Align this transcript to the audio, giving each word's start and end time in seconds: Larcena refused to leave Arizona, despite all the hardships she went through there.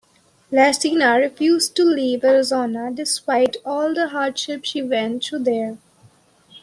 Larcena 0.51 1.13
refused 1.19 1.75
to 1.75 1.83
leave 1.83 2.23
Arizona, 2.23 2.89
despite 2.91 3.57
all 3.63 3.93
the 3.93 4.07
hardships 4.09 4.69
she 4.69 4.81
went 4.81 5.23
through 5.23 5.43
there. 5.43 5.77